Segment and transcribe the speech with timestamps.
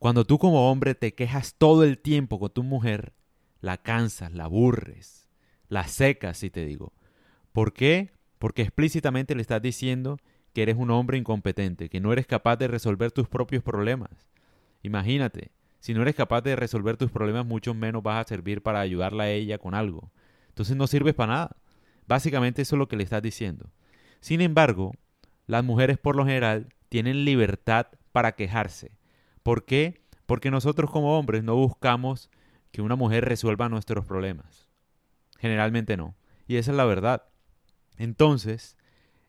[0.00, 3.12] Cuando tú como hombre te quejas todo el tiempo con tu mujer,
[3.60, 5.28] la cansas, la aburres,
[5.68, 6.94] la secas, si te digo.
[7.52, 8.10] ¿Por qué?
[8.38, 10.16] Porque explícitamente le estás diciendo
[10.54, 14.30] que eres un hombre incompetente, que no eres capaz de resolver tus propios problemas.
[14.82, 18.80] Imagínate, si no eres capaz de resolver tus problemas, mucho menos vas a servir para
[18.80, 20.10] ayudarla a ella con algo.
[20.48, 21.56] Entonces no sirves para nada.
[22.06, 23.70] Básicamente eso es lo que le estás diciendo.
[24.20, 24.92] Sin embargo,
[25.46, 28.98] las mujeres por lo general tienen libertad para quejarse.
[29.42, 30.02] ¿Por qué?
[30.26, 32.30] Porque nosotros como hombres no buscamos
[32.70, 34.68] que una mujer resuelva nuestros problemas.
[35.38, 36.14] Generalmente no.
[36.46, 37.24] Y esa es la verdad.
[37.96, 38.76] Entonces,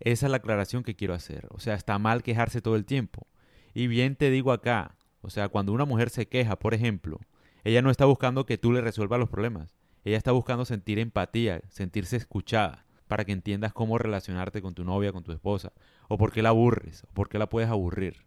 [0.00, 1.46] esa es la aclaración que quiero hacer.
[1.50, 3.26] O sea, está mal quejarse todo el tiempo.
[3.72, 7.18] Y bien te digo acá, o sea, cuando una mujer se queja, por ejemplo,
[7.64, 9.74] ella no está buscando que tú le resuelvas los problemas.
[10.04, 15.12] Ella está buscando sentir empatía, sentirse escuchada, para que entiendas cómo relacionarte con tu novia,
[15.12, 15.72] con tu esposa,
[16.08, 18.26] o por qué la aburres, o por qué la puedes aburrir.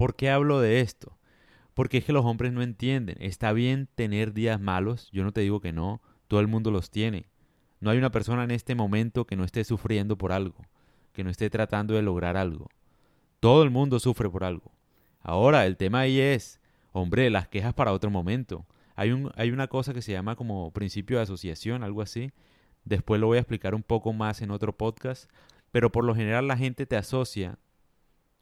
[0.00, 1.18] ¿Por qué hablo de esto?
[1.74, 3.18] Porque es que los hombres no entienden.
[3.20, 6.90] Está bien tener días malos, yo no te digo que no, todo el mundo los
[6.90, 7.28] tiene.
[7.80, 10.64] No hay una persona en este momento que no esté sufriendo por algo,
[11.12, 12.70] que no esté tratando de lograr algo.
[13.40, 14.72] Todo el mundo sufre por algo.
[15.20, 18.64] Ahora, el tema ahí es, hombre, las quejas para otro momento.
[18.96, 22.32] Hay, hay una cosa que se llama como principio de asociación, algo así.
[22.86, 25.30] Después lo voy a explicar un poco más en otro podcast.
[25.72, 27.58] Pero por lo general la gente te asocia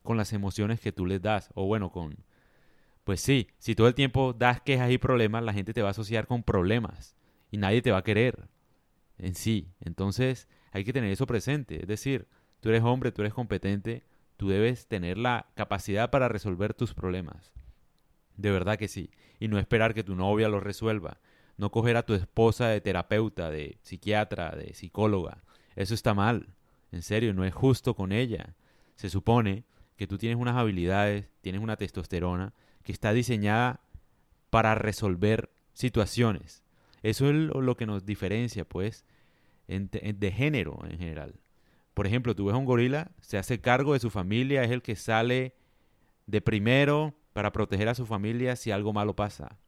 [0.08, 1.50] con las emociones que tú les das.
[1.54, 2.24] O bueno, con...
[3.04, 5.90] Pues sí, si todo el tiempo das quejas y problemas, la gente te va a
[5.90, 7.14] asociar con problemas.
[7.50, 8.48] Y nadie te va a querer
[9.18, 9.68] en sí.
[9.80, 11.82] Entonces hay que tener eso presente.
[11.82, 12.26] Es decir,
[12.60, 14.02] tú eres hombre, tú eres competente,
[14.38, 17.52] tú debes tener la capacidad para resolver tus problemas.
[18.38, 19.10] De verdad que sí.
[19.38, 21.20] Y no esperar que tu novia lo resuelva.
[21.58, 25.42] No coger a tu esposa de terapeuta, de psiquiatra, de psicóloga.
[25.76, 26.54] Eso está mal.
[26.92, 28.54] En serio, no es justo con ella.
[28.96, 29.64] Se supone
[29.98, 32.54] que tú tienes unas habilidades, tienes una testosterona
[32.84, 33.80] que está diseñada
[34.48, 36.62] para resolver situaciones.
[37.02, 39.04] Eso es lo que nos diferencia, pues,
[39.66, 41.34] de género en general.
[41.94, 44.82] Por ejemplo, tú ves a un gorila, se hace cargo de su familia, es el
[44.82, 45.54] que sale
[46.26, 49.58] de primero para proteger a su familia si algo malo pasa.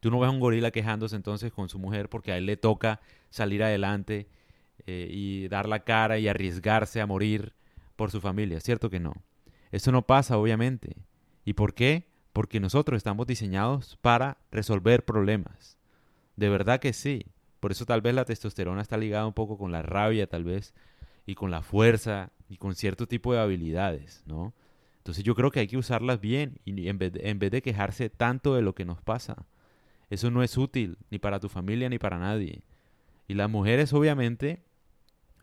[0.00, 2.56] Tú no ves a un gorila quejándose entonces con su mujer porque a él le
[2.56, 4.26] toca salir adelante
[4.86, 7.52] eh, y dar la cara y arriesgarse a morir
[7.94, 9.14] por su familia, ¿cierto que no?
[9.70, 10.96] Eso no pasa, obviamente.
[11.44, 12.08] ¿Y por qué?
[12.32, 15.78] Porque nosotros estamos diseñados para resolver problemas.
[16.36, 17.26] De verdad que sí.
[17.60, 20.74] Por eso tal vez la testosterona está ligada un poco con la rabia, tal vez,
[21.26, 24.52] y con la fuerza y con cierto tipo de habilidades, ¿no?
[24.98, 27.62] Entonces yo creo que hay que usarlas bien y en vez, de, en vez de
[27.62, 29.46] quejarse tanto de lo que nos pasa.
[30.10, 32.62] Eso no es útil ni para tu familia ni para nadie.
[33.28, 34.62] Y las mujeres obviamente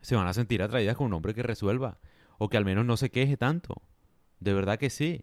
[0.00, 1.98] se van a sentir atraídas con un hombre que resuelva
[2.38, 3.82] o que al menos no se queje tanto.
[4.42, 5.22] De verdad que sí.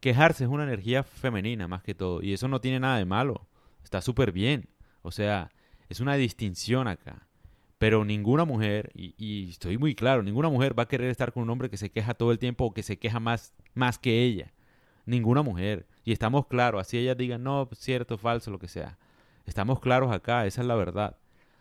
[0.00, 3.46] Quejarse es una energía femenina más que todo y eso no tiene nada de malo.
[3.82, 4.68] Está súper bien.
[5.02, 5.50] O sea,
[5.88, 7.26] es una distinción acá.
[7.78, 11.50] Pero ninguna mujer, y, estoy muy claro, ninguna mujer va a querer estar con un
[11.50, 14.52] hombre que se queja todo el tiempo o que se queja más, más que ella.
[15.06, 15.86] Ninguna mujer.
[16.04, 18.98] Y estamos claros, así ellas digan, no, cierto, falso, lo que sea.
[19.46, 21.16] Estamos claros acá, esa es la verdad.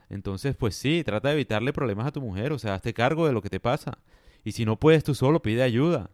[0.09, 3.31] Entonces, pues sí, trata de evitarle problemas a tu mujer, o sea, hazte cargo de
[3.31, 3.98] lo que te pasa.
[4.44, 6.09] Y si no puedes tú solo, pide ayuda.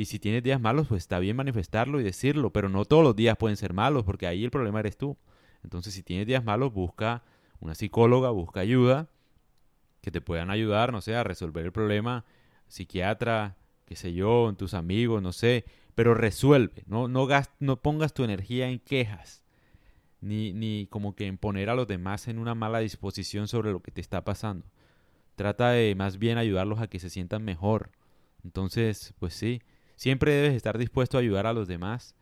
[0.00, 3.14] Y si tienes días malos, pues está bien manifestarlo y decirlo, pero no todos los
[3.14, 5.18] días pueden ser malos, porque ahí el problema eres tú.
[5.62, 7.22] Entonces, si tienes días malos, busca
[7.58, 9.10] una psicóloga, busca ayuda
[10.00, 12.24] que te puedan ayudar, no sé, a resolver el problema,
[12.66, 17.28] psiquiatra, qué sé yo, tus amigos, no sé, pero resuelve, no, no,
[17.58, 19.42] no pongas tu energía en quejas,
[20.22, 23.82] ni, ni como que en poner a los demás en una mala disposición sobre lo
[23.82, 24.64] que te está pasando.
[25.36, 27.90] Trata de más bien ayudarlos a que se sientan mejor.
[28.42, 29.60] Entonces, pues sí,
[30.00, 32.14] siempre debes estar dispuesto a ayudar a los demás,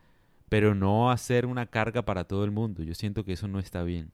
[0.49, 2.83] pero no hacer una carga para todo el mundo.
[2.83, 4.11] Yo siento que eso no está bien.